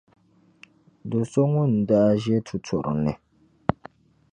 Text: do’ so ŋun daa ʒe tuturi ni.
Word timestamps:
do’ 1.09 1.19
so 1.31 1.41
ŋun 1.51 1.71
daa 1.89 2.11
ʒe 2.21 2.35
tuturi 2.47 2.93
ni. 3.03 3.13